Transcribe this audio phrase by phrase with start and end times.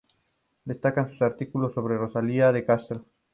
[0.65, 3.05] Destacan sus artículos sobre Rosalía de Castro.